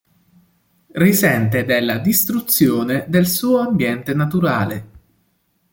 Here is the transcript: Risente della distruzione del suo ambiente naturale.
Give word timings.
Risente 0.93 1.63
della 1.63 1.99
distruzione 1.99 3.05
del 3.07 3.27
suo 3.27 3.59
ambiente 3.59 4.15
naturale. 4.15 4.89